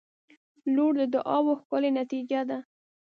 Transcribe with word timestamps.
•لور 0.73 0.93
د 0.99 1.01
دعاوو 1.13 1.59
ښکلی 1.61 1.89
نتیجه 1.99 2.41
ده. 2.49 2.57